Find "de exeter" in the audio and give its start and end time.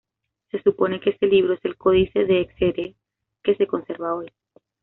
2.25-2.95